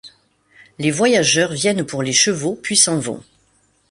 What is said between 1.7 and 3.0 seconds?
pour les chevaux puis s'en